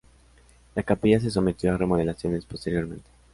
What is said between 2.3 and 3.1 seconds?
posteriormente.